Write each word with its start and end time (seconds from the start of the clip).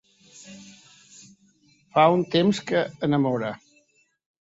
Fa 1.99 2.07
un 2.17 2.27
temps 2.39 2.65
que 2.73 2.85
enamora! 3.13 3.57